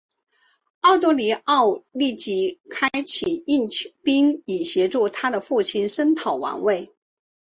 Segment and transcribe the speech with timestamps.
[0.79, 3.05] 奥多尼奥立即开始
[3.45, 3.69] 兴
[4.01, 6.91] 兵以协助他的父亲声讨王位。